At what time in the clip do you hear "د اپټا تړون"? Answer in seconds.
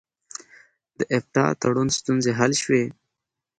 0.97-1.87